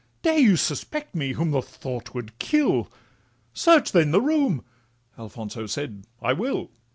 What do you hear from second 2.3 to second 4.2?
kill? Search, then, the